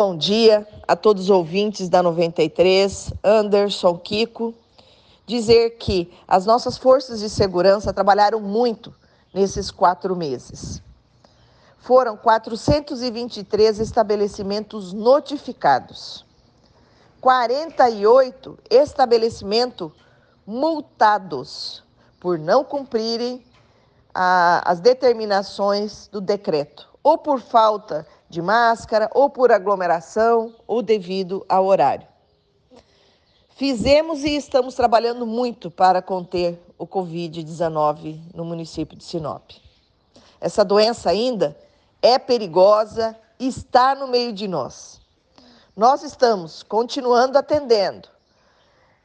Bom 0.00 0.16
dia 0.16 0.66
a 0.88 0.96
todos 0.96 1.24
os 1.24 1.28
ouvintes 1.28 1.90
da 1.90 2.02
93, 2.02 3.12
Anderson, 3.22 3.98
Kiko. 3.98 4.54
Dizer 5.26 5.76
que 5.76 6.10
as 6.26 6.46
nossas 6.46 6.78
forças 6.78 7.20
de 7.20 7.28
segurança 7.28 7.92
trabalharam 7.92 8.40
muito 8.40 8.94
nesses 9.34 9.70
quatro 9.70 10.16
meses. 10.16 10.82
Foram 11.80 12.16
423 12.16 13.78
estabelecimentos 13.78 14.94
notificados, 14.94 16.24
48 17.20 18.58
estabelecimentos 18.70 19.92
multados 20.46 21.84
por 22.18 22.38
não 22.38 22.64
cumprirem 22.64 23.44
a, 24.14 24.62
as 24.64 24.80
determinações 24.80 26.08
do 26.08 26.22
decreto, 26.22 26.88
ou 27.02 27.18
por 27.18 27.38
falta 27.38 28.06
de 28.06 28.19
máscara, 28.38 29.10
ou 29.14 29.30
por 29.30 29.50
aglomeração, 29.50 30.54
ou 30.66 30.82
devido 30.82 31.44
ao 31.48 31.64
horário. 31.64 32.06
Fizemos 33.56 34.24
e 34.24 34.36
estamos 34.36 34.74
trabalhando 34.74 35.26
muito 35.26 35.70
para 35.70 36.00
conter 36.00 36.58
o 36.78 36.86
Covid-19 36.86 38.18
no 38.34 38.44
município 38.44 38.96
de 38.96 39.04
Sinop. 39.04 39.50
Essa 40.40 40.64
doença 40.64 41.10
ainda 41.10 41.56
é 42.00 42.18
perigosa 42.18 43.14
e 43.38 43.48
está 43.48 43.94
no 43.94 44.06
meio 44.06 44.32
de 44.32 44.48
nós. 44.48 45.00
Nós 45.76 46.02
estamos 46.02 46.62
continuando 46.62 47.36
atendendo, 47.36 48.08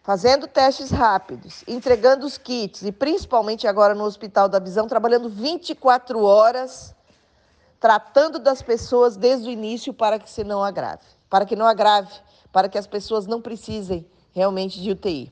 fazendo 0.03 0.47
testes 0.47 0.91
rápidos, 0.91 1.63
entregando 1.67 2.25
os 2.25 2.37
kits 2.37 2.81
e 2.83 2.91
principalmente 2.91 3.67
agora 3.67 3.93
no 3.93 4.03
Hospital 4.03 4.47
da 4.47 4.59
Visão, 4.59 4.87
trabalhando 4.87 5.29
24 5.29 6.23
horas, 6.23 6.95
tratando 7.85 8.39
das 8.39 8.63
pessoas 8.63 9.15
desde 9.15 9.47
o 9.47 9.51
início 9.51 9.93
para 9.93 10.17
que 10.17 10.27
se 10.27 10.43
não 10.43 10.63
agrave, 10.63 11.03
para 11.29 11.45
que 11.45 11.55
não 11.55 11.67
agrave, 11.67 12.11
para 12.51 12.67
que 12.67 12.79
as 12.79 12.87
pessoas 12.87 13.27
não 13.27 13.39
precisem 13.39 14.03
realmente 14.33 14.81
de 14.81 14.89
UTI. 14.89 15.31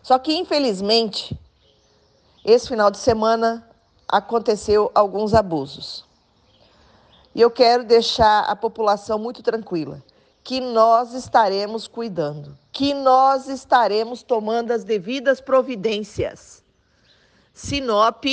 Só 0.00 0.16
que 0.16 0.32
infelizmente, 0.32 1.36
esse 2.44 2.68
final 2.68 2.88
de 2.88 2.98
semana 2.98 3.68
aconteceu 4.06 4.92
alguns 4.94 5.34
abusos. 5.34 6.04
E 7.34 7.40
eu 7.40 7.50
quero 7.50 7.82
deixar 7.82 8.44
a 8.44 8.54
população 8.54 9.18
muito 9.18 9.42
tranquila 9.42 10.00
que 10.44 10.60
nós 10.60 11.14
estaremos 11.14 11.88
cuidando, 11.88 12.56
que 12.70 12.94
nós 12.94 13.48
estaremos 13.48 14.22
tomando 14.22 14.70
as 14.70 14.84
devidas 14.84 15.40
providências. 15.40 16.62
Sinop 17.52 18.24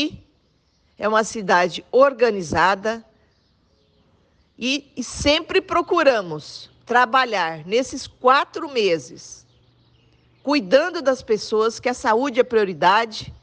é 0.97 1.07
uma 1.07 1.23
cidade 1.23 1.85
organizada 1.91 3.03
e, 4.57 4.91
e 4.95 5.03
sempre 5.03 5.61
procuramos 5.61 6.69
trabalhar 6.85 7.65
nesses 7.65 8.07
quatro 8.07 8.69
meses, 8.69 9.45
cuidando 10.43 11.01
das 11.01 11.21
pessoas, 11.21 11.79
que 11.79 11.89
a 11.89 11.93
saúde 11.93 12.39
é 12.39 12.43
prioridade, 12.43 13.33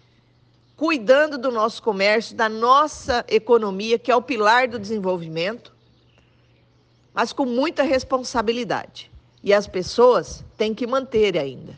cuidando 0.76 1.36
do 1.36 1.50
nosso 1.50 1.82
comércio, 1.82 2.34
da 2.36 2.48
nossa 2.48 3.24
economia, 3.28 3.98
que 3.98 4.10
é 4.10 4.16
o 4.16 4.22
pilar 4.22 4.68
do 4.68 4.78
desenvolvimento 4.78 5.72
mas 7.14 7.32
com 7.32 7.44
muita 7.44 7.82
responsabilidade. 7.82 9.10
E 9.42 9.52
as 9.52 9.66
pessoas 9.66 10.44
têm 10.56 10.74
que 10.74 10.86
manter 10.86 11.36
ainda. 11.36 11.76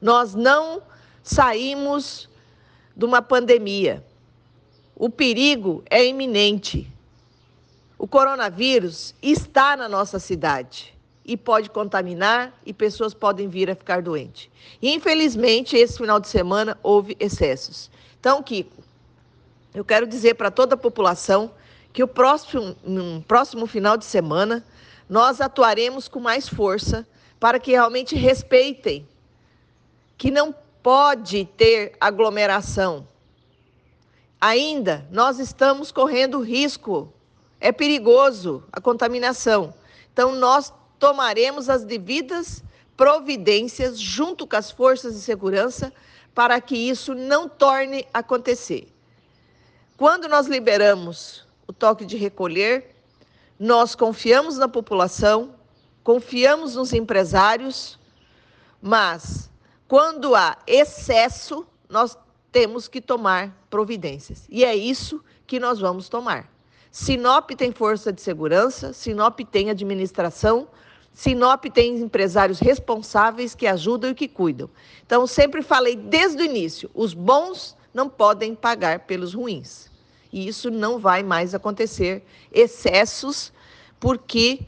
Nós 0.00 0.34
não 0.34 0.82
saímos 1.22 2.28
de 2.94 3.04
uma 3.04 3.22
pandemia. 3.22 4.04
O 5.00 5.08
perigo 5.08 5.82
é 5.88 6.06
iminente. 6.06 6.86
O 7.96 8.06
coronavírus 8.06 9.14
está 9.22 9.74
na 9.74 9.88
nossa 9.88 10.18
cidade 10.18 10.92
e 11.24 11.38
pode 11.38 11.70
contaminar 11.70 12.52
e 12.66 12.74
pessoas 12.74 13.14
podem 13.14 13.48
vir 13.48 13.70
a 13.70 13.74
ficar 13.74 14.02
doentes. 14.02 14.50
E, 14.82 14.92
infelizmente, 14.92 15.74
esse 15.74 15.96
final 15.96 16.20
de 16.20 16.28
semana 16.28 16.78
houve 16.82 17.16
excessos. 17.18 17.90
Então, 18.20 18.42
Kiko, 18.42 18.76
eu 19.72 19.86
quero 19.86 20.06
dizer 20.06 20.34
para 20.34 20.50
toda 20.50 20.74
a 20.74 20.78
população 20.78 21.50
que 21.94 22.02
o 22.02 22.06
próximo, 22.06 22.76
no 22.84 23.22
próximo 23.22 23.66
final 23.66 23.96
de 23.96 24.04
semana 24.04 24.62
nós 25.08 25.40
atuaremos 25.40 26.08
com 26.08 26.20
mais 26.20 26.46
força 26.46 27.08
para 27.40 27.58
que 27.58 27.70
realmente 27.70 28.14
respeitem 28.14 29.08
que 30.18 30.30
não 30.30 30.54
pode 30.82 31.46
ter 31.56 31.94
aglomeração. 31.98 33.08
Ainda 34.40 35.06
nós 35.10 35.38
estamos 35.38 35.92
correndo 35.92 36.40
risco, 36.40 37.12
é 37.60 37.70
perigoso 37.70 38.64
a 38.72 38.80
contaminação. 38.80 39.74
Então 40.12 40.32
nós 40.32 40.72
tomaremos 40.98 41.68
as 41.68 41.84
devidas 41.84 42.62
providências 42.96 43.98
junto 43.98 44.46
com 44.46 44.56
as 44.56 44.70
forças 44.70 45.14
de 45.14 45.20
segurança 45.20 45.92
para 46.34 46.60
que 46.60 46.76
isso 46.76 47.14
não 47.14 47.48
torne 47.48 48.06
a 48.12 48.20
acontecer. 48.20 48.88
Quando 49.96 50.28
nós 50.28 50.46
liberamos 50.46 51.44
o 51.70 51.72
toque 51.72 52.04
de 52.04 52.16
recolher. 52.16 52.96
Nós 53.56 53.94
confiamos 53.94 54.58
na 54.58 54.66
população, 54.66 55.54
confiamos 56.02 56.74
nos 56.74 56.92
empresários, 56.92 57.96
mas 58.82 59.48
quando 59.86 60.34
há 60.34 60.58
excesso, 60.66 61.64
nós 61.88 62.18
temos 62.52 62.88
que 62.88 63.00
tomar 63.00 63.54
providências. 63.68 64.46
E 64.48 64.64
é 64.64 64.74
isso 64.74 65.22
que 65.46 65.60
nós 65.60 65.78
vamos 65.78 66.08
tomar. 66.08 66.50
Sinop 66.90 67.50
tem 67.50 67.72
força 67.72 68.12
de 68.12 68.20
segurança, 68.20 68.92
Sinop 68.92 69.38
tem 69.50 69.70
administração, 69.70 70.66
Sinop 71.12 71.64
tem 71.66 71.98
empresários 71.98 72.58
responsáveis 72.58 73.54
que 73.54 73.66
ajudam 73.66 74.10
e 74.10 74.14
que 74.14 74.28
cuidam. 74.28 74.68
Então, 75.04 75.26
sempre 75.26 75.62
falei 75.62 75.94
desde 75.96 76.42
o 76.42 76.44
início: 76.44 76.90
os 76.94 77.14
bons 77.14 77.76
não 77.92 78.08
podem 78.08 78.54
pagar 78.54 79.00
pelos 79.00 79.34
ruins. 79.34 79.90
E 80.32 80.46
isso 80.46 80.70
não 80.70 80.98
vai 80.98 81.22
mais 81.22 81.54
acontecer. 81.54 82.24
Excessos, 82.52 83.52
porque 83.98 84.60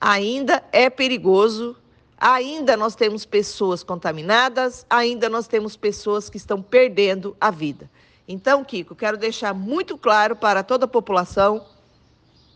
ainda 0.00 0.62
é 0.70 0.90
perigoso, 0.90 1.76
ainda 2.18 2.76
nós 2.76 2.94
temos 2.94 3.24
pessoas 3.24 3.82
contaminadas, 3.82 4.86
ainda 4.88 5.28
nós 5.28 5.46
temos 5.46 5.76
pessoas 5.76 6.30
que 6.30 6.36
estão 6.36 6.62
perdendo 6.62 7.36
a 7.40 7.50
vida. 7.50 7.90
Então, 8.26 8.64
Kiko, 8.64 8.94
quero 8.94 9.16
deixar 9.16 9.54
muito 9.54 9.96
claro 9.96 10.34
para 10.34 10.62
toda 10.62 10.84
a 10.84 10.88
população, 10.88 11.64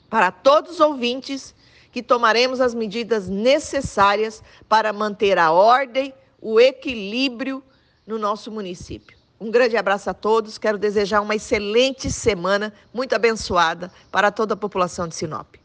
para 0.08 0.30
todos 0.32 0.72
os 0.72 0.80
ouvintes, 0.80 1.54
que 1.92 2.02
tomaremos 2.02 2.60
as 2.60 2.74
medidas 2.74 3.28
necessárias 3.28 4.42
para 4.68 4.92
manter 4.92 5.38
a 5.38 5.50
ordem, 5.50 6.14
o 6.40 6.58
equilíbrio 6.58 7.62
no 8.06 8.18
nosso 8.18 8.50
município. 8.50 9.16
Um 9.40 9.50
grande 9.50 9.76
abraço 9.76 10.10
a 10.10 10.14
todos. 10.14 10.58
Quero 10.58 10.78
desejar 10.78 11.20
uma 11.20 11.34
excelente 11.34 12.10
semana, 12.10 12.72
muito 12.92 13.14
abençoada 13.14 13.90
para 14.10 14.30
toda 14.30 14.54
a 14.54 14.56
população 14.56 15.08
de 15.08 15.14
Sinop. 15.14 15.59